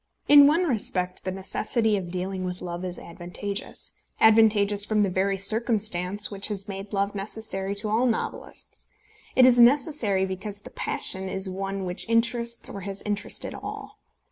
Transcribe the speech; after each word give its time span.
In 0.27 0.47
one 0.47 0.63
respect 0.63 1.25
the 1.25 1.31
necessity 1.31 1.95
of 1.95 2.09
dealing 2.09 2.43
with 2.43 2.63
love 2.63 2.83
is 2.83 2.97
advantageous, 2.97 3.91
advantageous 4.19 4.83
from 4.83 5.03
the 5.03 5.11
very 5.11 5.37
circumstance 5.37 6.31
which 6.31 6.47
has 6.47 6.67
made 6.67 6.91
love 6.91 7.13
necessary 7.13 7.75
to 7.75 7.87
all 7.87 8.07
novelists. 8.07 8.87
It 9.35 9.45
is 9.45 9.59
necessary 9.59 10.25
because 10.25 10.61
the 10.61 10.71
passion 10.71 11.29
is 11.29 11.47
one 11.47 11.85
which 11.85 12.09
interests 12.09 12.67
or 12.67 12.81
has 12.81 13.03
interested 13.03 13.53
all. 13.53 13.93